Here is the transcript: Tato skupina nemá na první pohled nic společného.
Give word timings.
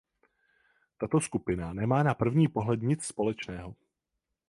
Tato 0.97 1.19
skupina 1.21 1.73
nemá 1.73 2.03
na 2.03 2.13
první 2.13 2.47
pohled 2.47 2.81
nic 2.81 3.03
společného. 3.03 3.75